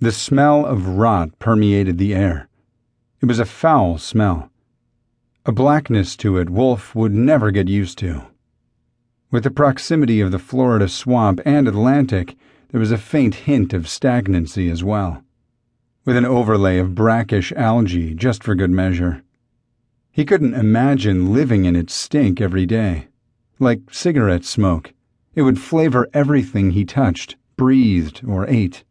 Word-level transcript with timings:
The 0.00 0.12
smell 0.12 0.64
of 0.64 0.96
rot 0.96 1.36
permeated 1.40 1.98
the 1.98 2.14
air. 2.14 2.48
It 3.20 3.26
was 3.26 3.40
a 3.40 3.44
foul 3.44 3.98
smell. 3.98 4.48
A 5.44 5.50
blackness 5.50 6.16
to 6.18 6.38
it 6.38 6.50
Wolf 6.50 6.94
would 6.94 7.12
never 7.12 7.50
get 7.50 7.66
used 7.66 7.98
to. 7.98 8.22
With 9.32 9.42
the 9.42 9.50
proximity 9.50 10.20
of 10.20 10.30
the 10.30 10.38
Florida 10.38 10.88
swamp 10.88 11.40
and 11.44 11.66
Atlantic, 11.66 12.36
there 12.70 12.78
was 12.78 12.92
a 12.92 12.96
faint 12.96 13.34
hint 13.46 13.72
of 13.72 13.88
stagnancy 13.88 14.70
as 14.70 14.84
well, 14.84 15.24
with 16.04 16.16
an 16.16 16.24
overlay 16.24 16.78
of 16.78 16.94
brackish 16.94 17.52
algae 17.56 18.14
just 18.14 18.44
for 18.44 18.54
good 18.54 18.70
measure. 18.70 19.24
He 20.12 20.24
couldn't 20.24 20.54
imagine 20.54 21.32
living 21.32 21.64
in 21.64 21.74
its 21.74 21.92
stink 21.92 22.40
every 22.40 22.66
day. 22.66 23.08
Like 23.58 23.80
cigarette 23.90 24.44
smoke, 24.44 24.92
it 25.34 25.42
would 25.42 25.60
flavor 25.60 26.06
everything 26.14 26.70
he 26.70 26.84
touched, 26.84 27.34
breathed, 27.56 28.22
or 28.24 28.46
ate. 28.46 28.84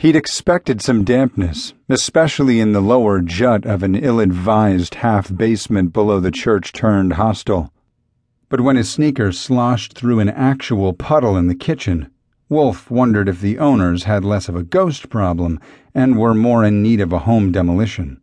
He'd 0.00 0.14
expected 0.14 0.80
some 0.80 1.02
dampness, 1.02 1.74
especially 1.88 2.60
in 2.60 2.70
the 2.70 2.80
lower 2.80 3.20
jut 3.20 3.66
of 3.66 3.82
an 3.82 3.96
ill 3.96 4.20
advised 4.20 4.94
half 4.94 5.36
basement 5.36 5.92
below 5.92 6.20
the 6.20 6.30
church 6.30 6.72
turned 6.72 7.14
hostel. 7.14 7.72
But 8.48 8.60
when 8.60 8.76
his 8.76 8.88
sneakers 8.88 9.40
sloshed 9.40 9.94
through 9.94 10.20
an 10.20 10.28
actual 10.28 10.92
puddle 10.92 11.36
in 11.36 11.48
the 11.48 11.56
kitchen, 11.56 12.12
Wolf 12.48 12.88
wondered 12.88 13.28
if 13.28 13.40
the 13.40 13.58
owners 13.58 14.04
had 14.04 14.24
less 14.24 14.48
of 14.48 14.54
a 14.54 14.62
ghost 14.62 15.08
problem 15.08 15.58
and 15.96 16.16
were 16.16 16.32
more 16.32 16.64
in 16.64 16.80
need 16.80 17.00
of 17.00 17.12
a 17.12 17.26
home 17.26 17.50
demolition. 17.50 18.20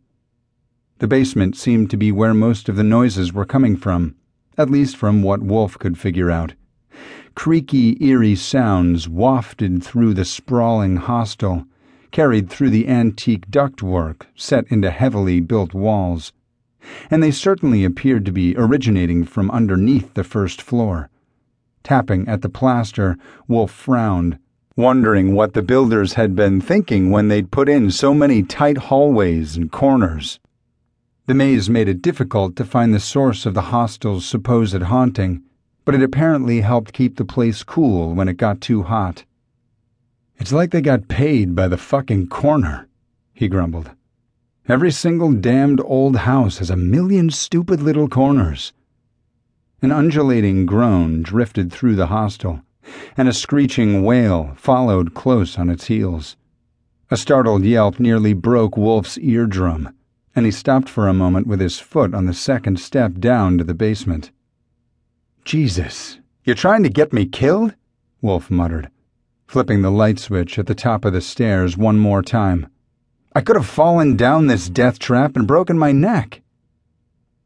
The 1.00 1.06
basement 1.06 1.58
seemed 1.58 1.90
to 1.90 1.98
be 1.98 2.10
where 2.10 2.32
most 2.32 2.70
of 2.70 2.76
the 2.76 2.84
noises 2.84 3.34
were 3.34 3.44
coming 3.44 3.76
from, 3.76 4.14
at 4.56 4.70
least 4.70 4.96
from 4.96 5.22
what 5.22 5.42
Wolf 5.42 5.78
could 5.78 5.98
figure 5.98 6.30
out. 6.30 6.54
Creaky, 7.36 8.02
eerie 8.02 8.34
sounds 8.34 9.10
wafted 9.10 9.82
through 9.82 10.14
the 10.14 10.24
sprawling 10.24 10.96
hostel, 10.96 11.66
carried 12.10 12.48
through 12.48 12.70
the 12.70 12.88
antique 12.88 13.50
ductwork 13.50 14.22
set 14.34 14.64
into 14.68 14.90
heavily 14.90 15.40
built 15.40 15.74
walls. 15.74 16.32
And 17.10 17.22
they 17.22 17.30
certainly 17.30 17.84
appeared 17.84 18.24
to 18.24 18.32
be 18.32 18.56
originating 18.56 19.24
from 19.24 19.50
underneath 19.50 20.14
the 20.14 20.24
first 20.24 20.62
floor. 20.62 21.10
Tapping 21.84 22.26
at 22.26 22.40
the 22.40 22.48
plaster, 22.48 23.18
Wolf 23.46 23.70
frowned, 23.70 24.38
wondering 24.74 25.34
what 25.34 25.52
the 25.52 25.62
builders 25.62 26.14
had 26.14 26.34
been 26.34 26.58
thinking 26.60 27.10
when 27.10 27.28
they'd 27.28 27.52
put 27.52 27.68
in 27.68 27.90
so 27.90 28.14
many 28.14 28.42
tight 28.42 28.78
hallways 28.88 29.58
and 29.58 29.70
corners. 29.70 30.40
The 31.26 31.34
maze 31.34 31.68
made 31.68 31.88
it 31.88 32.00
difficult 32.00 32.56
to 32.56 32.64
find 32.64 32.94
the 32.94 32.98
source 32.98 33.44
of 33.44 33.52
the 33.52 33.68
hostel's 33.70 34.24
supposed 34.24 34.80
haunting 34.80 35.42
but 35.86 35.94
it 35.94 36.02
apparently 36.02 36.60
helped 36.60 36.92
keep 36.92 37.16
the 37.16 37.24
place 37.24 37.62
cool 37.62 38.12
when 38.12 38.28
it 38.28 38.36
got 38.36 38.60
too 38.60 38.82
hot. 38.82 39.24
It's 40.36 40.52
like 40.52 40.72
they 40.72 40.82
got 40.82 41.08
paid 41.08 41.54
by 41.54 41.68
the 41.68 41.78
fucking 41.78 42.26
corner, 42.26 42.88
he 43.32 43.46
grumbled. 43.46 43.92
Every 44.68 44.90
single 44.90 45.32
damned 45.32 45.80
old 45.84 46.16
house 46.16 46.58
has 46.58 46.70
a 46.70 46.76
million 46.76 47.30
stupid 47.30 47.80
little 47.80 48.08
corners. 48.08 48.72
An 49.80 49.92
undulating 49.92 50.66
groan 50.66 51.22
drifted 51.22 51.72
through 51.72 51.94
the 51.94 52.08
hostel, 52.08 52.62
and 53.16 53.28
a 53.28 53.32
screeching 53.32 54.02
wail 54.02 54.54
followed 54.56 55.14
close 55.14 55.56
on 55.56 55.70
its 55.70 55.86
heels. 55.86 56.36
A 57.12 57.16
startled 57.16 57.62
yelp 57.62 58.00
nearly 58.00 58.32
broke 58.32 58.76
Wolf's 58.76 59.18
eardrum, 59.18 59.94
and 60.34 60.44
he 60.44 60.50
stopped 60.50 60.88
for 60.88 61.06
a 61.06 61.14
moment 61.14 61.46
with 61.46 61.60
his 61.60 61.78
foot 61.78 62.12
on 62.12 62.26
the 62.26 62.34
second 62.34 62.80
step 62.80 63.20
down 63.20 63.56
to 63.58 63.62
the 63.62 63.74
basement. 63.74 64.32
Jesus, 65.46 66.18
you're 66.42 66.56
trying 66.56 66.82
to 66.82 66.88
get 66.88 67.12
me 67.12 67.24
killed? 67.24 67.72
Wolf 68.20 68.50
muttered, 68.50 68.90
flipping 69.46 69.80
the 69.80 69.92
light 69.92 70.18
switch 70.18 70.58
at 70.58 70.66
the 70.66 70.74
top 70.74 71.04
of 71.04 71.12
the 71.12 71.20
stairs 71.20 71.76
one 71.76 72.00
more 72.00 72.20
time. 72.20 72.66
I 73.32 73.42
could 73.42 73.54
have 73.54 73.64
fallen 73.64 74.16
down 74.16 74.48
this 74.48 74.68
death 74.68 74.98
trap 74.98 75.36
and 75.36 75.46
broken 75.46 75.78
my 75.78 75.92
neck. 75.92 76.42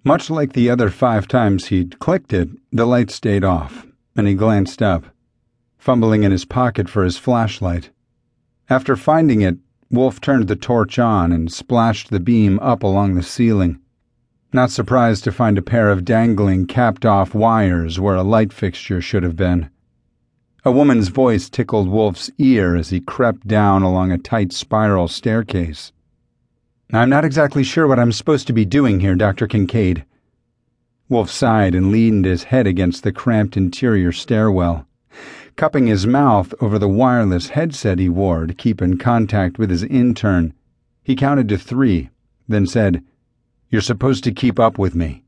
Much 0.03 0.31
like 0.31 0.55
the 0.55 0.71
other 0.71 0.89
five 0.89 1.29
times 1.29 1.67
he'd 1.67 1.99
clicked 1.99 2.33
it, 2.33 2.49
the 2.73 2.87
light 2.87 3.11
stayed 3.11 3.45
off, 3.45 3.87
and 4.17 4.27
he 4.27 4.33
glanced 4.33 4.81
up, 4.81 5.05
fumbling 5.77 6.23
in 6.23 6.33
his 6.33 6.47
pocket 6.47 6.89
for 6.89 7.05
his 7.05 7.19
flashlight. 7.19 7.91
After 8.71 8.97
finding 8.97 9.43
it, 9.43 9.59
Wolf 9.91 10.23
turned 10.23 10.49
the 10.49 10.57
torch 10.57 10.99
on 10.99 11.33
and 11.33 11.53
splashed 11.53 12.09
the 12.09 12.19
beam 12.19 12.59
up 12.61 12.83
along 12.83 13.17
the 13.17 13.23
ceiling 13.23 13.79
not 14.53 14.71
surprised 14.71 15.25
to 15.25 15.33
find 15.33 15.57
a 15.59 15.63
pair 15.63 15.91
of 15.91 16.05
dangling, 16.05 16.67
capped 16.67 17.07
off 17.07 17.35
wires 17.35 18.01
where 18.01 18.17
a 18.17 18.23
light 18.23 18.53
fixture 18.53 19.01
should 19.01 19.23
have 19.23 19.37
been. 19.37 19.71
A 20.65 20.73
woman's 20.73 21.09
voice 21.09 21.49
tickled 21.49 21.89
Wolf's 21.89 22.31
ear 22.37 22.77
as 22.77 22.91
he 22.91 23.01
crept 23.01 23.47
down 23.47 23.83
along 23.83 24.13
a 24.13 24.19
tight 24.19 24.53
spiral 24.53 25.09
staircase. 25.09 25.93
I'm 26.93 27.09
not 27.09 27.25
exactly 27.25 27.63
sure 27.63 27.87
what 27.87 27.99
I'm 27.99 28.13
supposed 28.13 28.47
to 28.49 28.53
be 28.53 28.65
doing 28.65 29.01
here, 29.01 29.15
Dr. 29.15 29.47
Kincaid. 29.47 30.05
Wolf 31.09 31.31
sighed 31.31 31.75
and 31.75 31.91
leaned 31.91 32.25
his 32.25 32.45
head 32.45 32.67
against 32.67 33.05
the 33.05 33.13
cramped 33.13 33.57
interior 33.57 34.13
stairwell. 34.13 34.87
Cupping 35.57 35.87
his 35.87 36.07
mouth 36.07 36.53
over 36.61 36.79
the 36.79 36.89
wireless 36.89 37.51
headset 37.51 37.99
he 37.99 38.09
wore 38.09 38.47
to 38.47 38.55
keep 38.55 38.83
in 38.83 38.99
contact 38.99 39.59
with 39.59 39.71
his 39.71 39.85
intern, 39.85 40.53
he 41.03 41.17
counted 41.17 41.49
to 41.49 41.59
three, 41.59 42.11
then 42.49 42.67
said, 42.67 43.03
you're 43.71 43.81
supposed 43.81 44.25
to 44.25 44.33
keep 44.33 44.59
up 44.59 44.79
with 44.79 44.95
me. 44.95 45.23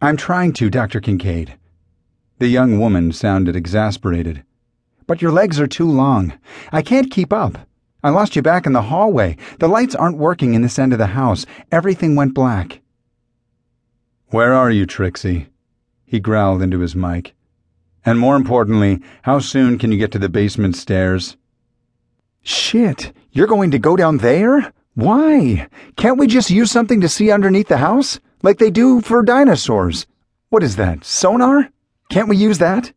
I'm 0.00 0.16
trying 0.16 0.52
to, 0.54 0.70
Dr. 0.70 1.00
Kincaid. 1.00 1.56
The 2.38 2.48
young 2.48 2.78
woman 2.78 3.12
sounded 3.12 3.54
exasperated. 3.54 4.44
But 5.06 5.20
your 5.20 5.32
legs 5.32 5.60
are 5.60 5.66
too 5.66 5.90
long. 5.90 6.32
I 6.72 6.82
can't 6.82 7.10
keep 7.10 7.32
up. 7.32 7.58
I 8.02 8.10
lost 8.10 8.36
you 8.36 8.42
back 8.42 8.64
in 8.64 8.72
the 8.72 8.82
hallway. 8.82 9.36
The 9.58 9.68
lights 9.68 9.94
aren't 9.94 10.18
working 10.18 10.54
in 10.54 10.62
this 10.62 10.78
end 10.78 10.92
of 10.92 10.98
the 10.98 11.08
house. 11.08 11.44
Everything 11.72 12.14
went 12.14 12.34
black. 12.34 12.80
Where 14.28 14.54
are 14.54 14.70
you, 14.70 14.86
Trixie? 14.86 15.48
He 16.06 16.20
growled 16.20 16.62
into 16.62 16.78
his 16.78 16.94
mic. 16.94 17.34
And 18.06 18.18
more 18.18 18.36
importantly, 18.36 19.02
how 19.22 19.40
soon 19.40 19.78
can 19.78 19.90
you 19.90 19.98
get 19.98 20.12
to 20.12 20.18
the 20.18 20.28
basement 20.28 20.76
stairs? 20.76 21.36
Shit, 22.42 23.12
you're 23.32 23.46
going 23.46 23.72
to 23.72 23.78
go 23.78 23.96
down 23.96 24.18
there? 24.18 24.72
Why? 24.98 25.68
Can't 25.94 26.18
we 26.18 26.26
just 26.26 26.50
use 26.50 26.72
something 26.72 27.00
to 27.02 27.08
see 27.08 27.30
underneath 27.30 27.68
the 27.68 27.76
house? 27.76 28.18
Like 28.42 28.58
they 28.58 28.68
do 28.68 29.00
for 29.00 29.22
dinosaurs. 29.22 30.08
What 30.48 30.64
is 30.64 30.74
that, 30.74 31.04
sonar? 31.04 31.68
Can't 32.10 32.28
we 32.28 32.36
use 32.36 32.58
that? 32.58 32.92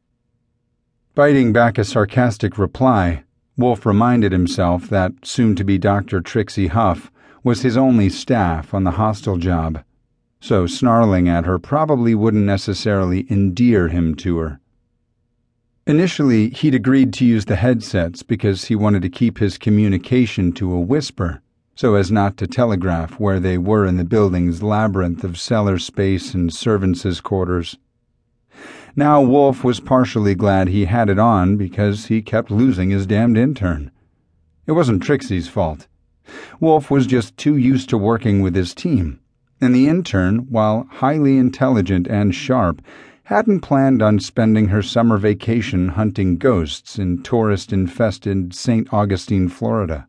Biting 1.13 1.53
back 1.53 1.78
a 1.78 1.84
sarcastic 1.84 2.57
reply, 2.57 3.23
Wolf 3.56 3.85
reminded 3.85 4.31
himself 4.31 4.89
that 4.89 5.13
soon 5.22 5.56
to 5.57 5.63
be 5.63 5.78
Dr. 5.78 6.22
Trixie 6.22 6.69
Huff 6.69 7.12
was 7.44 7.62
his 7.62 7.78
only 7.78 8.09
staff 8.09 8.73
on 8.73 8.83
the 8.83 8.97
hostel 8.97 9.38
job, 9.38 9.83
so 10.39 10.66
snarling 10.66 11.29
at 11.29 11.45
her 11.45 11.59
probably 11.59 12.16
wouldn't 12.16 12.47
necessarily 12.47 13.28
endear 13.29 13.89
him 13.89 14.16
to 14.16 14.39
her. 14.39 14.59
Initially, 15.85 16.50
he'd 16.50 16.73
agreed 16.73 17.13
to 17.13 17.25
use 17.25 17.45
the 17.45 17.57
headsets 17.57 18.23
because 18.23 18.66
he 18.66 18.75
wanted 18.75 19.03
to 19.03 19.09
keep 19.09 19.38
his 19.38 19.59
communication 19.59 20.51
to 20.53 20.73
a 20.73 20.79
whisper 20.79 21.44
so 21.81 21.96
as 21.96 22.12
not 22.12 22.38
to 22.38 22.46
telegraph 22.46 23.19
where 23.19 23.40
they 23.40 23.58
were 23.58 23.88
in 23.88 23.97
the 23.97 24.03
building's 24.03 24.62
labyrinth 24.62 25.24
of 25.24 25.40
cellar 25.40 25.80
space 25.80 26.36
and 26.36 26.53
servants' 26.53 27.19
quarters. 27.22 27.75
Now 28.96 29.19
Wolf 29.19 29.64
was 29.64 29.80
partially 29.80 30.36
glad 30.36 30.68
he 30.68 30.86
had 30.86 31.09
it 31.09 31.18
on 31.18 31.58
because 31.58 32.06
he 32.06 32.22
kept 32.22 32.52
losing 32.52 32.92
his 32.92 33.08
damned 33.08 33.36
intern. 33.36 33.90
It 34.68 34.74
wasn't 34.74 35.02
Trixie's 35.02 35.47
fault. 35.47 35.88
Wolf 36.59 36.92
was 36.92 37.08
just 37.08 37.36
too 37.36 37.58
used 37.58 37.90
to 37.90 37.98
working 37.98 38.44
with 38.44 38.53
his 38.53 38.75
team, 38.75 39.19
and 39.59 39.74
the 39.74 39.88
intern, 39.88 40.52
while 40.52 40.88
highly 40.88 41.40
intelligent 41.40 42.08
and 42.08 42.36
sharp, 42.36 42.84
hadn't 43.24 43.62
planned 43.62 44.03
on 44.03 44.19
spending 44.19 44.68
her 44.68 44.84
summer 44.84 45.18
vacation 45.18 45.88
hunting 45.88 46.38
ghosts 46.38 47.00
in 47.00 47.24
tourist 47.24 47.74
infested 47.74 48.53
St. 48.53 48.94
Augustine, 48.94 49.50
Florida. 49.50 50.08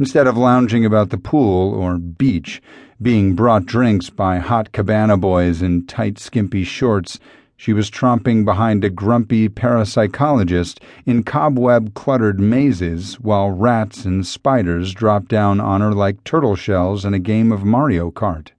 Instead 0.00 0.26
of 0.26 0.38
lounging 0.38 0.86
about 0.86 1.10
the 1.10 1.18
pool 1.18 1.74
or 1.74 1.98
beach, 1.98 2.62
being 3.02 3.34
brought 3.34 3.66
drinks 3.66 4.08
by 4.08 4.38
hot 4.38 4.72
cabana 4.72 5.14
boys 5.18 5.60
in 5.60 5.84
tight, 5.84 6.18
skimpy 6.18 6.64
shorts, 6.64 7.20
she 7.54 7.74
was 7.74 7.90
tromping 7.90 8.42
behind 8.42 8.82
a 8.82 8.88
grumpy 8.88 9.46
parapsychologist 9.46 10.78
in 11.04 11.22
cobweb 11.22 11.92
cluttered 11.92 12.40
mazes 12.40 13.20
while 13.20 13.50
rats 13.50 14.06
and 14.06 14.26
spiders 14.26 14.94
dropped 14.94 15.28
down 15.28 15.60
on 15.60 15.82
her 15.82 15.92
like 15.92 16.24
turtle 16.24 16.56
shells 16.56 17.04
in 17.04 17.12
a 17.12 17.18
game 17.18 17.52
of 17.52 17.62
Mario 17.62 18.10
Kart. 18.10 18.52